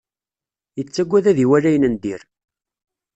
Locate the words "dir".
2.01-2.21